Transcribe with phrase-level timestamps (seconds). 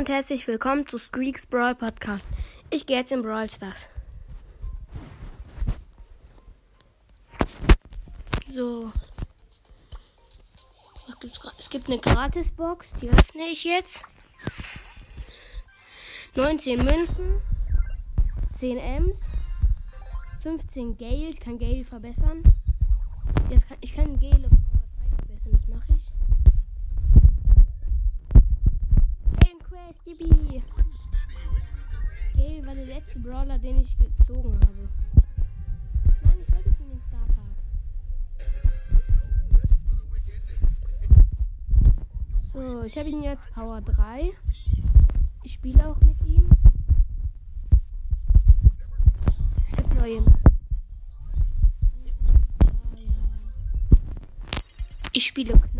[0.00, 2.26] und herzlich willkommen zu Squeaks Brawl Podcast.
[2.70, 3.86] Ich gehe jetzt in Brawl Stars.
[8.48, 8.90] So.
[11.06, 14.06] Was gibt's es gibt eine Gratisbox, die öffne ich jetzt.
[16.34, 17.42] 19 Münzen,
[18.58, 19.18] 10 Ms,
[20.42, 21.28] 15 Gale.
[21.28, 22.42] Ich kann Gale verbessern.
[23.50, 24.48] Jetzt kann, ich kann Gale
[32.70, 34.88] war der letzte Brawler, den ich gezogen habe.
[36.22, 37.56] Nein, ich wollte nicht in den Star Park.
[42.52, 44.30] So, ich habe ihn jetzt Power 3.
[45.42, 46.48] Ich spiele auch mit ihm.
[49.68, 50.24] Es gibt neue.
[55.12, 55.79] Ich spiele Knockout.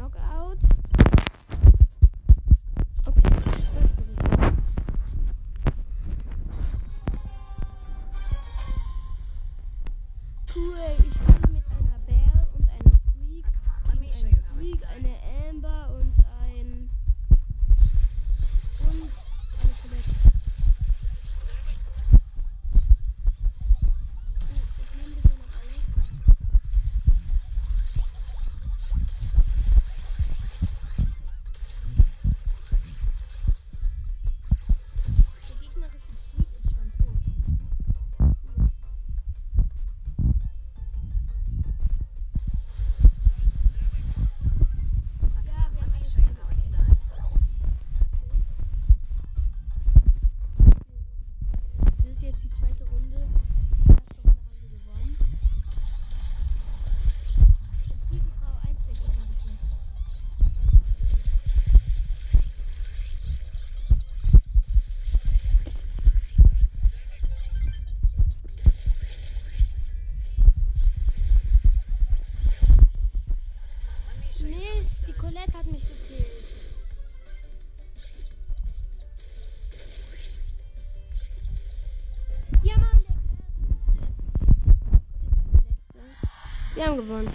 [86.81, 87.31] Wir haben gewonnen.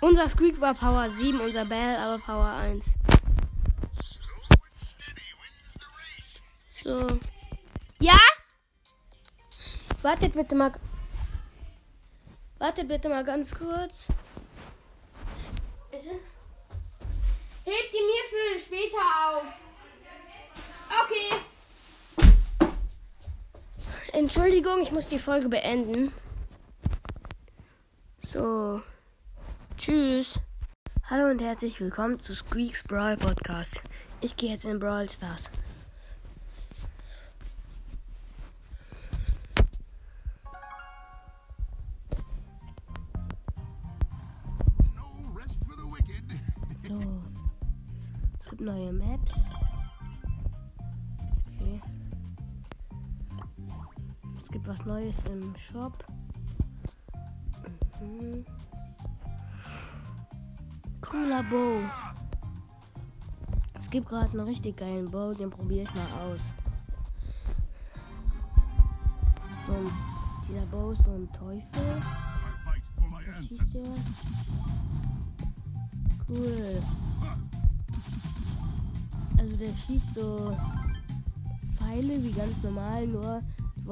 [0.00, 2.82] Unser Squeak war Power 7, unser Bell aber Power 1.
[6.82, 7.20] So.
[8.00, 8.16] Ja?
[10.00, 10.72] Wartet bitte mal.
[12.58, 14.06] Wartet bitte mal ganz kurz.
[15.90, 16.08] Bitte?
[17.64, 19.44] Hebt die mir für später auf.
[21.04, 21.36] Okay.
[24.14, 26.10] Entschuldigung, ich muss die Folge beenden.
[28.34, 28.82] So.
[29.76, 30.40] Tschüss.
[31.08, 33.80] Hallo und herzlich willkommen zu Squeaks Brawl Podcast.
[34.22, 35.44] Ich gehe jetzt in Brawl Stars.
[46.88, 47.00] So.
[48.42, 49.32] Es gibt neue Maps.
[51.54, 51.80] Okay.
[54.42, 56.04] Es gibt was Neues im Shop.
[61.00, 61.80] Cooler Bow.
[63.80, 66.40] Es gibt gerade einen richtig geilen Bow, den probiere ich mal aus.
[69.66, 69.90] So ein,
[70.48, 72.02] dieser Bow ist so ein Teufel.
[76.28, 76.82] Cool.
[79.38, 80.56] Also der schießt so
[81.76, 83.42] Pfeile wie ganz normal, nur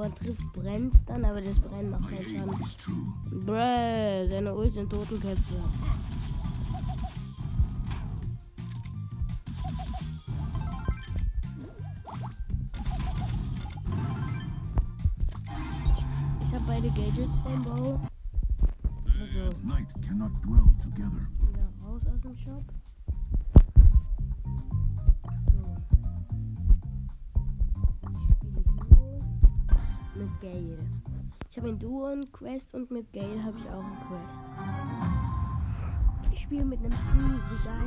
[0.01, 3.45] er trifft, brennt dann, aber das Brennen macht My keinen Schaden.
[3.45, 5.41] Bräh, seine Ult sind Totenköpfe.
[16.41, 17.99] Ich habe beide Gadgets vom Bau.
[19.05, 21.27] Day and night cannot dwell together.
[21.39, 22.63] Wieder raus aus dem Shop.
[30.23, 30.79] Mit Gale.
[31.51, 34.33] Ich habe ein Duo und Quest und mit Gale habe ich auch ein Quest.
[36.31, 37.83] Ich spiele mit einem Squeak, wie geil.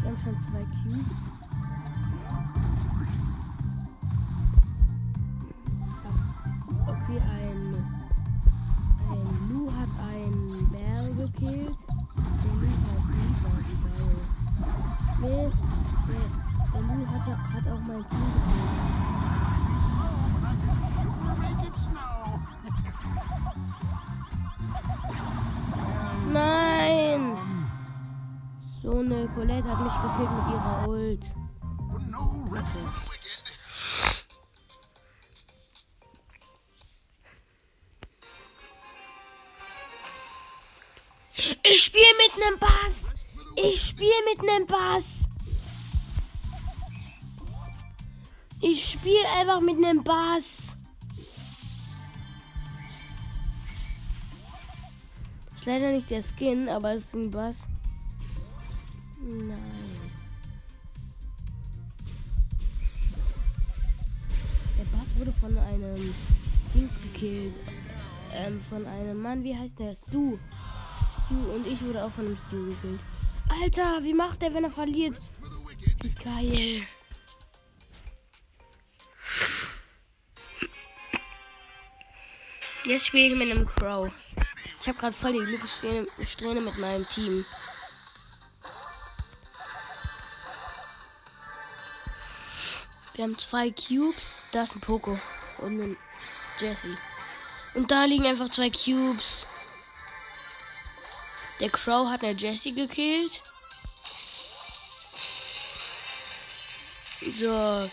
[0.00, 1.18] Wir haben schon zwei Cubes.
[6.86, 7.60] Okay, ein,
[9.10, 11.83] ein Lu hat einen Bär gekillt.
[17.86, 18.04] Mein.
[26.32, 27.36] Nein!
[28.82, 31.24] So eine Colette hat mich gekillt mit ihrer Ult.
[41.62, 42.94] Ich spiele mit einem Bass.
[43.56, 45.13] Ich spiele mit einem Bass.
[48.66, 50.44] Ich spiele einfach mit einem Bass.
[55.54, 57.56] Ist leider nicht der Skin, aber es ist ein Bass.
[59.20, 59.58] Nein.
[64.78, 66.14] Der Bass wurde von einem
[66.74, 67.54] Dings gekillt.
[68.32, 69.94] Ähm, von einem Mann, wie heißt der?
[69.94, 70.38] Stu.
[71.26, 73.00] Stu und ich wurde auch von einem Stu gekillt.
[73.60, 75.18] Alter, wie macht der, wenn er verliert?
[76.00, 76.82] Wie geil.
[82.84, 84.12] Jetzt spiele ich mit einem Crow.
[84.80, 87.44] Ich habe gerade voll die Glückssträhne mit meinem Team.
[93.14, 94.42] Wir haben zwei Cubes.
[94.52, 95.18] Da ist ein Poco
[95.58, 95.96] und ein
[96.58, 96.98] Jesse.
[97.72, 99.46] Und da liegen einfach zwei Cubes.
[101.60, 103.42] Der Crow hat eine Jessie gekillt.
[107.34, 107.90] So.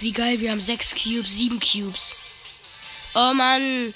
[0.00, 2.14] Wie geil, wir haben sechs Cubes, sieben Cubes.
[3.14, 3.92] Oh Mann,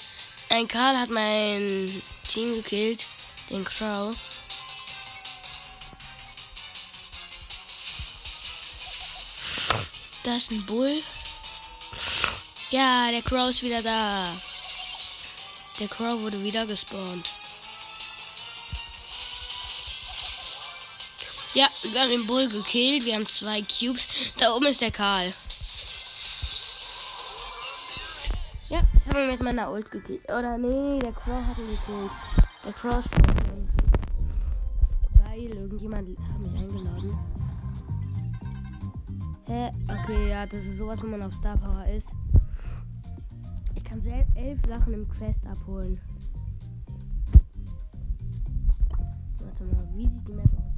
[0.49, 3.07] ein Karl hat mein Team gekillt,
[3.49, 4.13] den Crow.
[10.23, 11.01] Da ist ein Bull.
[12.71, 14.35] Ja, der Crow ist wieder da.
[15.79, 17.33] Der Crow wurde wieder gespawnt.
[21.53, 23.05] Ja, wir haben den Bull gekillt.
[23.05, 24.07] Wir haben zwei Cubes.
[24.37, 25.33] Da oben ist der Karl.
[29.15, 30.23] Ihn mit meiner Ult gekillt.
[30.25, 32.11] Oder nee, der Crow hat ihn gekillt.
[32.65, 33.03] Der Crow.
[35.23, 37.17] Weil irgendjemand hat mich eingeladen.
[39.45, 39.71] Hä?
[39.87, 42.07] Okay, ja, das ist sowas, wenn man auf Star Power ist.
[43.75, 45.99] Ich kann sel- elf Sachen im Quest abholen.
[49.39, 50.72] Warte mal, wie sieht die Map aus?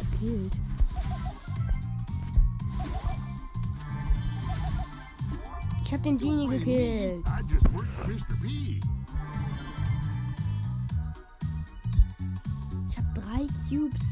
[0.00, 0.58] Gekillt.
[5.84, 7.24] Ich hab den Genie gekillt.
[12.88, 14.11] Ich hab drei Cubes.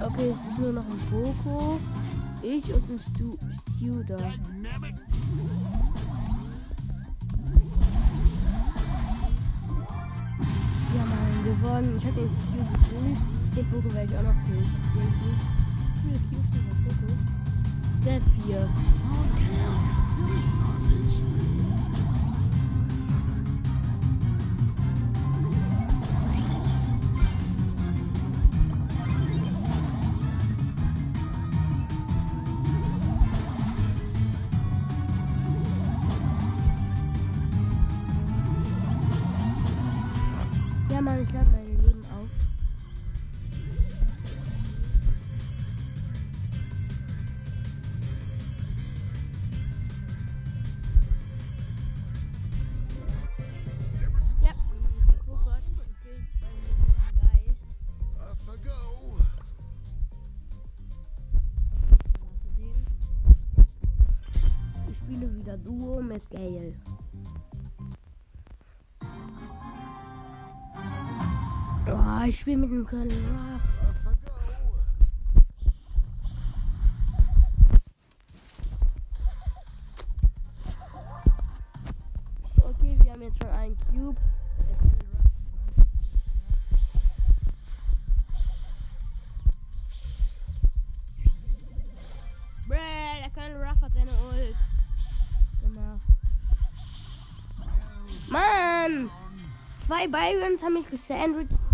[0.00, 1.80] Okay, es ist nur noch ein Poco.
[2.42, 3.36] Ich und ein Stu,
[3.76, 4.16] Stu da.
[4.16, 4.28] Ja,
[11.04, 11.96] Mann, gewonnen.
[11.98, 13.18] Ich hatte den Stu gekillt.
[13.56, 14.70] Den Poco werde ich auch noch killen.
[14.94, 15.42] Den Cubes.
[16.04, 17.08] Wie viele der Poco?
[18.04, 18.68] Der 4.
[41.08, 42.28] Mann, ich lade mein Leben auf.
[62.58, 62.86] Den.
[64.90, 66.74] Ich spiele wieder Duo mit Gale.
[72.28, 73.10] ich spiele mit dem Köln.
[73.10, 73.62] Ruff.
[82.64, 84.20] Okay, wir haben jetzt schon einen Cube.
[92.68, 92.76] Bräh,
[93.22, 94.56] der Colonel Ruff hat seine Ult.
[95.62, 95.98] Genau.
[98.28, 99.10] Mann!
[99.86, 101.67] Zwei Byrons haben mich gesandwiched.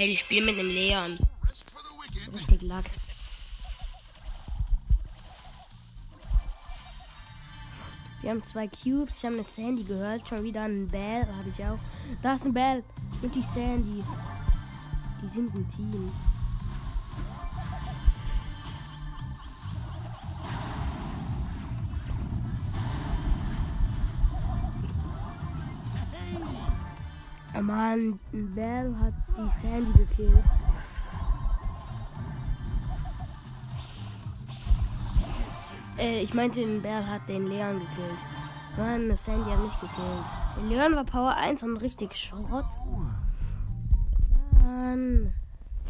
[0.00, 1.18] Geil, ich spiele mit dem Leon.
[2.32, 2.86] Richtig Lack.
[8.22, 11.62] Wir haben zwei Cubes, ich habe eine Sandy gehört, schon wieder ein Bell, habe ich
[11.62, 11.78] auch.
[12.22, 12.82] Da ist ein Bell
[13.20, 14.02] und die Sandy.
[15.22, 16.10] Die sind ein Team.
[27.60, 30.44] Oh Mann, Bell hat die Sandy gekillt.
[35.98, 38.18] Äh, ich meinte, den Bell hat den Leon gekillt.
[38.78, 40.24] Mann, Sandy hat mich gekillt.
[40.56, 42.64] Der Leon war Power 1 und richtig Schrott.
[44.52, 45.34] Mann.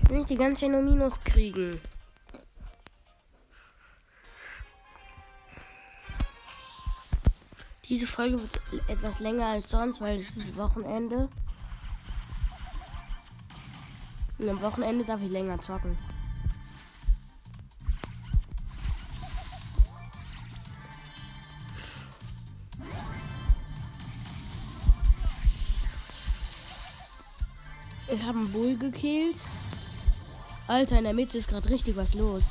[0.03, 1.79] Ich will nicht die ganze Zeit nur Minus kriegen.
[7.91, 11.29] Diese Folge wird etwas länger als sonst, weil es ist Wochenende.
[14.39, 15.99] Und am Wochenende darf ich länger zocken.
[28.07, 29.37] Ich habe einen Bull gekillt.
[30.69, 32.45] Alter, in der Mitte ist gerade richtig was los.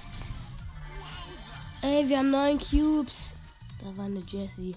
[1.81, 3.31] Ey, wir haben neun Cubes.
[3.81, 4.75] Da war eine Jessie.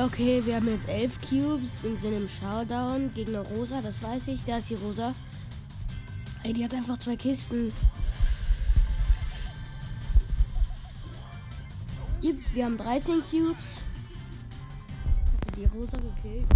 [0.00, 4.22] Okay, wir haben jetzt elf Cubes und sind im Showdown gegen eine Rosa, das weiß
[4.28, 4.38] ich.
[4.46, 5.12] Da ist die Rosa.
[6.44, 7.72] Ey, die hat einfach zwei Kisten.
[12.22, 13.82] Yep, Wir haben 13 Cubes.
[15.56, 16.46] Die Rosa gekillt.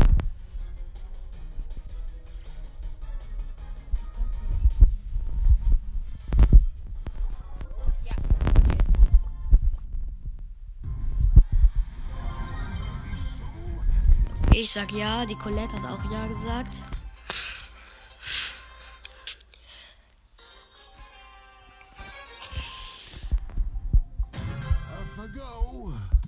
[14.62, 16.72] Ich sag ja, die Colette hat auch ja gesagt.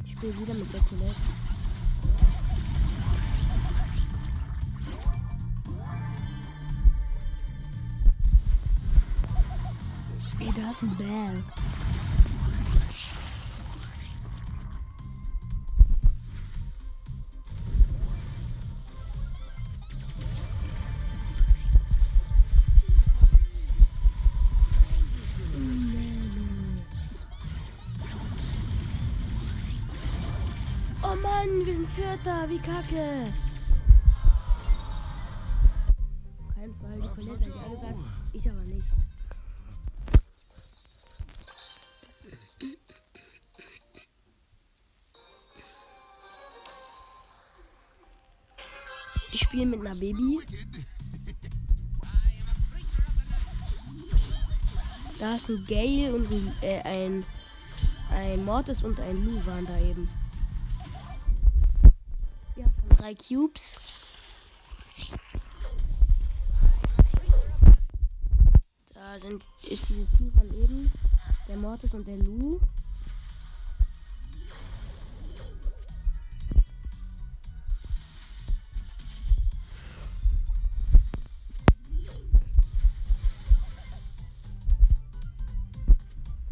[0.04, 1.14] Ich spiele wieder mit der Colette.
[10.40, 11.44] Ey, da ist ein Bell.
[32.25, 33.33] Vierter, wie kacke.
[36.54, 37.99] Keinen Fall, die Colette hat alle gesagt,
[38.33, 38.87] ich aber nicht.
[49.33, 50.40] Ich spiele mit einer Baby.
[55.19, 57.25] Da ist ein Gale und ein, äh, ein,
[58.11, 60.09] ein Mortis und ein Lu waren da eben.
[63.04, 63.76] Drei Cubes.
[68.94, 70.90] Da sind ist dieses Team von eben.
[71.46, 72.58] Der Mortis und der Lu.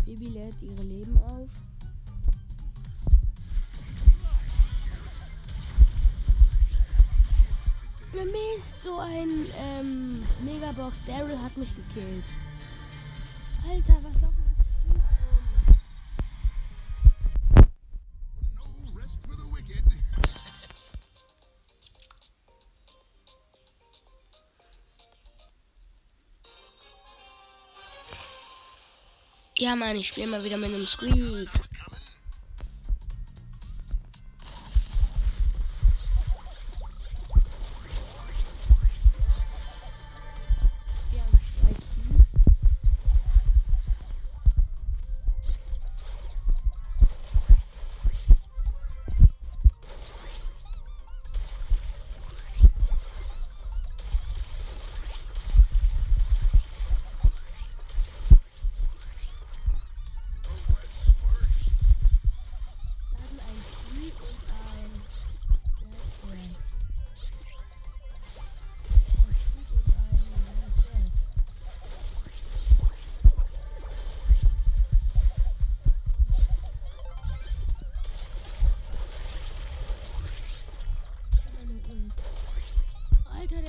[0.04, 0.84] Baby lädt ihre
[8.14, 12.24] Mist, so ein ähm, Megabox Daryl hat mich gekillt.
[13.68, 14.96] Alter, was soll das?
[18.54, 19.82] No rest for the wicked.
[29.56, 31.48] Ja, Mann, ich spiele mal wieder mit einem Squeak.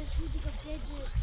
[0.03, 1.22] Alter, der Squeak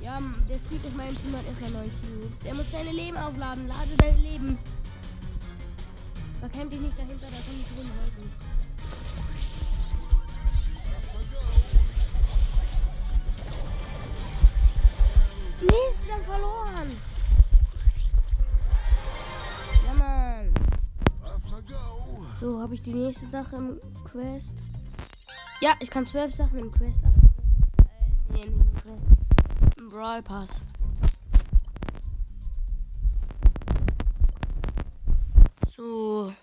[0.00, 2.44] Ja, der Squeak ist mein Team hat erstmal 9 Cubes.
[2.44, 3.66] Er muss seine Leben aufladen.
[3.66, 4.58] Lade dein Leben.
[6.40, 8.30] Verkämmt dich nicht dahinter, da kann ich drin halten.
[15.62, 16.96] Mist, wir haben verloren.
[19.86, 20.52] Ja, Mann.
[22.38, 24.52] So, habe ich die nächste Sache im Quest.
[25.62, 27.14] Ja, ich kann zwölf Sachen im Quest ab.
[27.78, 29.78] Äh, nee, nicht im Quest.
[29.78, 30.50] Im Brawl Pass.
[35.74, 36.34] So.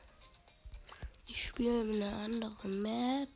[1.28, 3.30] Ich spiele mit einer anderen Map.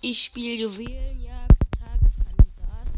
[0.00, 2.88] Ich spiele Juwelenjagd, Tageskandidat.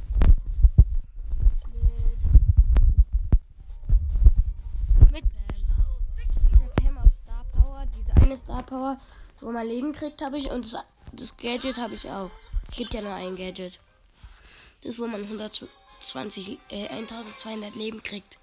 [5.10, 5.24] Mit.
[6.16, 6.70] Mit Pam.
[6.76, 8.98] Pam auf Star Power, diese eine Star Power,
[9.40, 10.74] wo man Leben kriegt, habe ich und
[11.12, 12.30] das Gadget habe ich auch.
[12.66, 13.78] Es gibt ja nur ein Gadget.
[14.82, 18.38] Das, wo man 120, äh, 1200 Leben kriegt.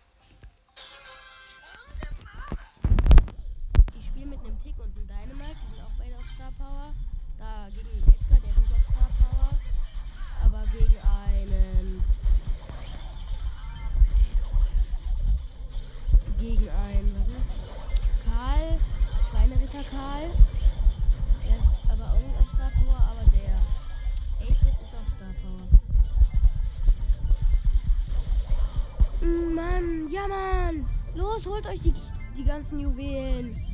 [31.60, 31.94] Holt euch die,
[32.38, 33.69] die ganzen Juwelen.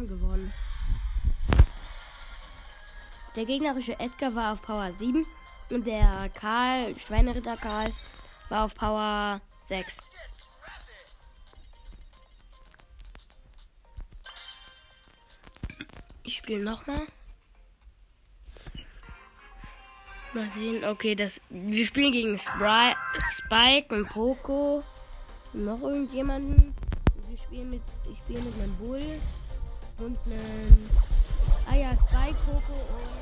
[0.00, 0.52] Haben gewonnen.
[3.36, 5.26] Der gegnerische Edgar war auf Power 7
[5.68, 7.92] und der Karl, Schweineritter Karl,
[8.48, 9.92] war auf Power 6.
[16.22, 17.06] Ich spiele nochmal.
[20.32, 20.82] Mal sehen.
[20.82, 21.38] Okay, das.
[21.50, 22.94] Wir spielen gegen Spry,
[23.32, 24.82] Spike und Poco.
[25.52, 26.74] Noch irgendjemanden.
[27.28, 27.82] Wir spielen mit.
[28.10, 29.20] Ich spiele mit einem Bull
[30.00, 30.90] und einem.
[31.70, 33.19] Ah ja, Spike, Poco und.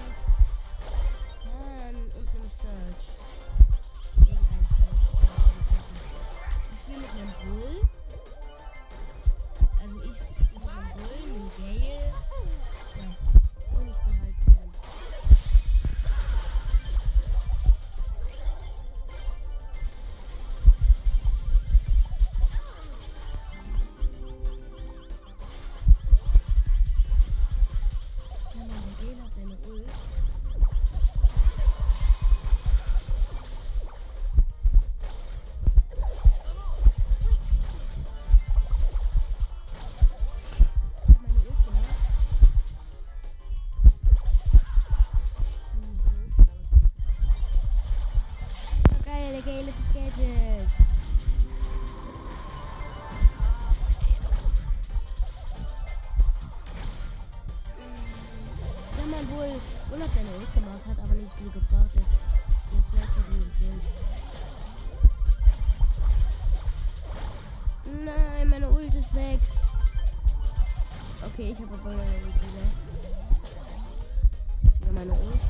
[71.38, 72.32] Ich habe aber meine Idee.
[74.64, 75.40] Jetzt wieder meine Ult.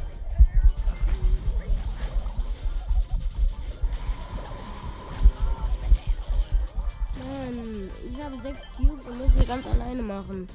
[7.18, 10.48] Mann, ich habe sechs Cubes und muss hier ganz alleine machen.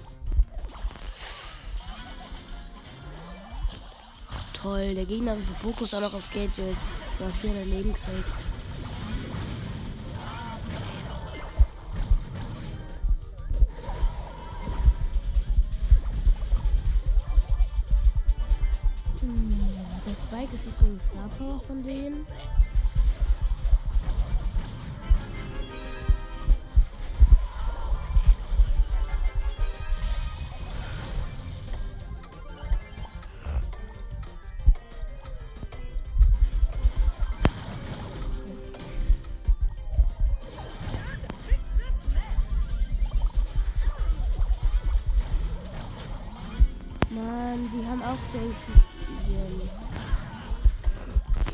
[4.32, 6.78] Ach, toll, der gegnerische Fokus auch noch auf Gadget.
[7.20, 8.53] Was hier daneben kriegt.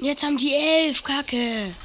[0.09, 1.75] Jetzt haben die 11, Kacke.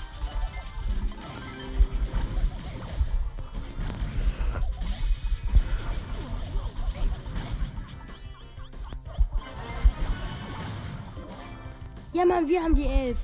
[12.14, 13.18] Ja, Mann, wir haben die 11.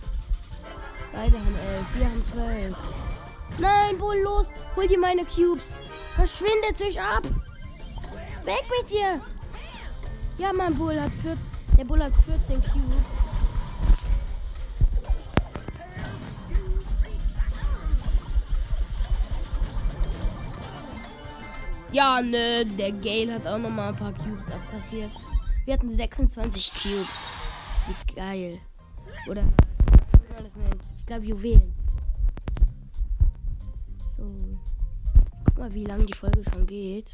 [1.14, 2.76] Beide haben 11, wir haben 12.
[3.58, 4.48] Nein, Bull, los.
[4.76, 5.64] Hol dir meine Cubes.
[6.14, 7.22] Verschwindet euch ab.
[8.44, 9.22] Weg mit dir.
[10.36, 11.38] Ja, mein Bull hat 14,
[11.78, 13.19] der Bull hat 14 Cubes.
[21.92, 25.10] Ja, ne, der Gale hat auch noch mal ein paar Cubes abkassiert.
[25.64, 27.08] Wir hatten 26 Cubes.
[27.88, 28.60] Wie geil.
[29.28, 29.42] Oder.
[30.98, 31.74] Ich glaube, Juwelen.
[34.16, 34.24] So.
[35.46, 37.12] Guck mal, wie lange die Folge schon geht.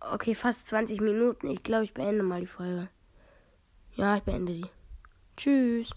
[0.00, 1.50] Okay, fast 20 Minuten.
[1.50, 2.88] Ich glaube, ich beende mal die Folge.
[3.96, 4.66] Ja, ich beende sie.
[5.36, 5.90] Tschüss.